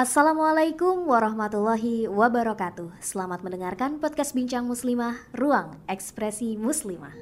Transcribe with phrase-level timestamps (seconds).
[0.00, 3.04] Assalamualaikum warahmatullahi wabarakatuh.
[3.04, 7.12] Selamat mendengarkan podcast Bincang Muslimah, Ruang Ekspresi Muslimah.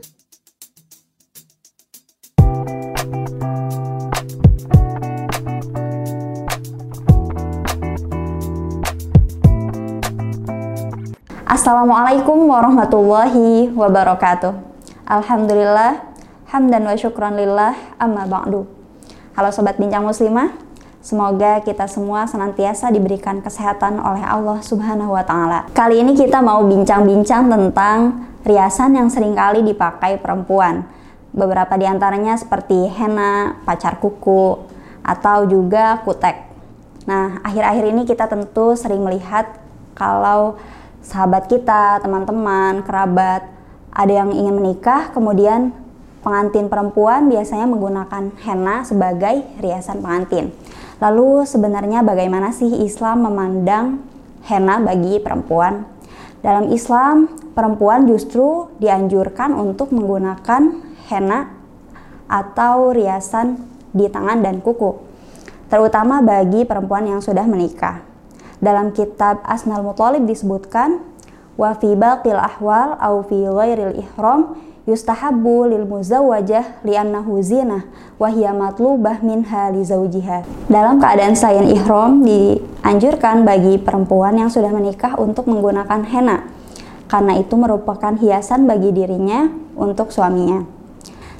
[11.51, 14.55] Assalamualaikum warahmatullahi wabarakatuh.
[15.03, 16.15] Alhamdulillah,
[16.55, 18.71] hamdan wa syukran lillah, amma ba'du.
[19.35, 20.69] Halo Sobat Bincang Muslimah,
[21.09, 25.64] semoga kita semua senantiasa diberikan kesehatan oleh Allah Subhanahu wa Ta'ala.
[25.72, 30.85] Kali ini kita mau bincang-bincang tentang riasan yang sering kali dipakai perempuan.
[31.32, 34.60] Beberapa di antaranya seperti henna, pacar kuku,
[35.00, 36.44] atau juga kutek.
[37.08, 39.48] Nah, akhir-akhir ini kita tentu sering melihat
[39.96, 40.60] kalau
[41.00, 43.48] sahabat kita, teman-teman, kerabat,
[43.96, 45.72] ada yang ingin menikah, kemudian
[46.20, 50.52] pengantin perempuan biasanya menggunakan henna sebagai riasan pengantin.
[50.98, 54.02] Lalu sebenarnya bagaimana sih Islam memandang
[54.50, 55.86] henna bagi perempuan?
[56.42, 60.62] Dalam Islam, perempuan justru dianjurkan untuk menggunakan
[61.10, 61.55] henna
[62.27, 63.58] atau riasan
[63.94, 64.98] di tangan dan kuku,
[65.70, 68.02] terutama bagi perempuan yang sudah menikah.
[68.58, 70.98] Dalam kitab Asnal Muthalib disebutkan
[71.55, 74.58] wa fi baqil ahwal au fi ghairil ihram
[74.89, 77.84] yustahabbu lil muzawwajah li'annahu zinah
[78.17, 80.48] wa hiya matlubah minha li zawjiha.
[80.72, 86.48] Dalam keadaan selain ihram dianjurkan bagi perempuan yang sudah menikah untuk menggunakan henna
[87.05, 90.64] karena itu merupakan hiasan bagi dirinya untuk suaminya.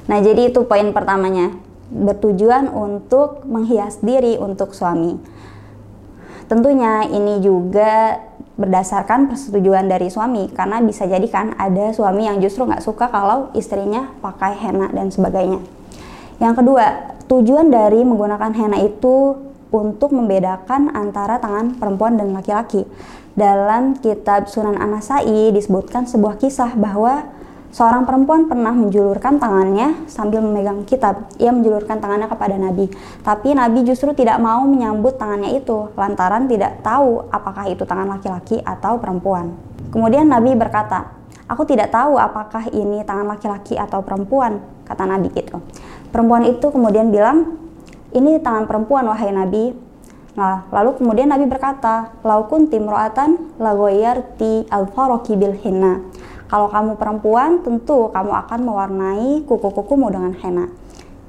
[0.09, 1.53] Nah, jadi itu poin pertamanya.
[1.89, 5.17] Bertujuan untuk menghias diri untuk suami.
[6.49, 8.17] Tentunya ini juga
[8.59, 13.47] berdasarkan persetujuan dari suami karena bisa jadi kan ada suami yang justru nggak suka kalau
[13.55, 15.63] istrinya pakai henna dan sebagainya.
[16.43, 16.85] Yang kedua,
[17.31, 19.39] tujuan dari menggunakan henna itu
[19.71, 22.83] untuk membedakan antara tangan perempuan dan laki-laki.
[23.39, 27.38] Dalam kitab Sunan Anasai disebutkan sebuah kisah bahwa
[27.69, 31.29] Seorang perempuan pernah menjulurkan tangannya sambil memegang kitab.
[31.37, 32.89] Ia menjulurkan tangannya kepada Nabi.
[33.21, 38.57] Tapi Nabi justru tidak mau menyambut tangannya itu lantaran tidak tahu apakah itu tangan laki-laki
[38.65, 39.53] atau perempuan.
[39.93, 41.13] Kemudian Nabi berkata,
[41.45, 45.61] "Aku tidak tahu apakah ini tangan laki-laki atau perempuan," kata Nabi itu.
[46.09, 47.53] Perempuan itu kemudian bilang,
[48.09, 49.77] "Ini tangan perempuan wahai Nabi."
[50.33, 56.01] Nah, lalu kemudian Nabi berkata, "Laukun timroatan lagoyarti al-faraki bil hinna."
[56.49, 60.65] Kalau kamu perempuan, tentu kamu akan mewarnai kuku-kukumu dengan henna.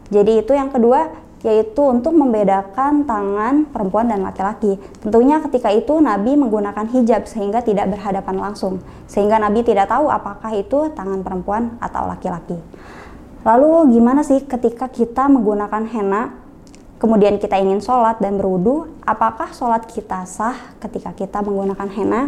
[0.09, 1.13] Jadi itu yang kedua,
[1.45, 4.77] yaitu untuk membedakan tangan perempuan dan laki-laki.
[5.01, 10.53] Tentunya ketika itu Nabi menggunakan hijab sehingga tidak berhadapan langsung, sehingga Nabi tidak tahu apakah
[10.57, 12.57] itu tangan perempuan atau laki-laki.
[13.41, 16.37] Lalu gimana sih ketika kita menggunakan henna,
[17.01, 22.23] kemudian kita ingin sholat dan berwudu, apakah sholat kita sah ketika kita menggunakan henna?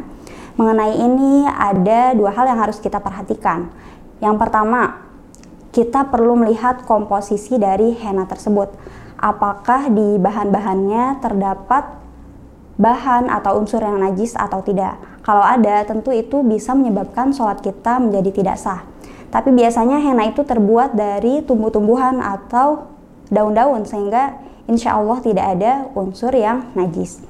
[0.57, 3.73] Mengenai ini ada dua hal yang harus kita perhatikan.
[4.21, 5.03] Yang pertama,
[5.73, 8.69] kita perlu melihat komposisi dari henna tersebut.
[9.17, 12.03] Apakah di bahan-bahannya terdapat
[12.81, 14.97] bahan atau unsur yang najis atau tidak.
[15.23, 18.83] Kalau ada, tentu itu bisa menyebabkan sholat kita menjadi tidak sah.
[19.33, 22.91] Tapi biasanya henna itu terbuat dari tumbuh-tumbuhan atau
[23.33, 24.37] daun-daun sehingga
[24.69, 27.23] insya Allah tidak ada unsur yang najis.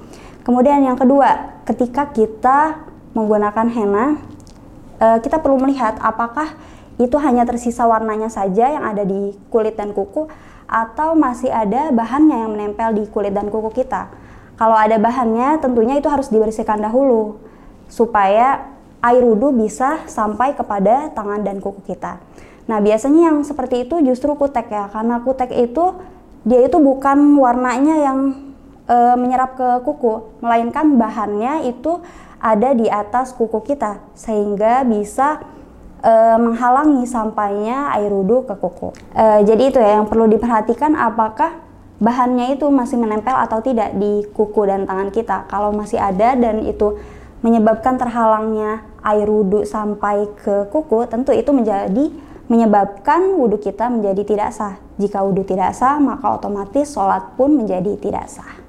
[0.43, 4.06] Kemudian yang kedua, ketika kita menggunakan henna,
[5.00, 6.56] uh, kita perlu melihat apakah
[7.00, 10.28] itu hanya tersisa warnanya saja yang ada di kulit dan kuku
[10.68, 14.08] atau masih ada bahannya yang menempel di kulit dan kuku kita.
[14.56, 17.40] Kalau ada bahannya, tentunya itu harus dibersihkan dahulu
[17.88, 22.22] supaya air wudhu bisa sampai kepada tangan dan kuku kita.
[22.70, 25.98] Nah, biasanya yang seperti itu justru kutek ya, karena kutek itu
[26.46, 28.18] dia itu bukan warnanya yang
[28.87, 32.03] e, menyerap ke kuku, melainkan bahannya itu
[32.43, 35.43] ada di atas kuku kita sehingga bisa
[36.03, 38.91] e, menghalangi sampainya air wudhu ke kuku.
[39.15, 41.62] E, jadi itu ya yang perlu diperhatikan apakah
[42.03, 45.47] bahannya itu masih menempel atau tidak di kuku dan tangan kita.
[45.47, 46.98] Kalau masih ada dan itu
[47.42, 52.10] menyebabkan terhalangnya air wudhu sampai ke kuku, tentu itu menjadi
[52.47, 54.74] menyebabkan wudhu kita menjadi tidak sah.
[54.98, 58.61] Jika wudhu tidak sah, maka otomatis sholat pun menjadi tidak sah.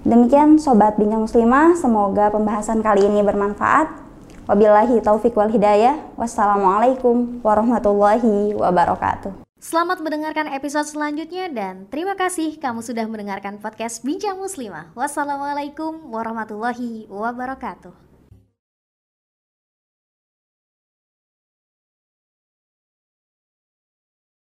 [0.00, 4.00] Demikian Sobat Bincang Muslimah, semoga pembahasan kali ini bermanfaat.
[4.48, 6.00] Wabillahi taufik wal hidayah.
[6.16, 9.44] Wassalamualaikum warahmatullahi wabarakatuh.
[9.60, 14.88] Selamat mendengarkan episode selanjutnya dan terima kasih kamu sudah mendengarkan podcast Bincang Muslimah.
[14.96, 18.09] Wassalamualaikum warahmatullahi wabarakatuh.